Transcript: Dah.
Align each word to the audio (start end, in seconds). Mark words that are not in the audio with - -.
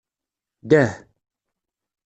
Dah. 0.69 0.93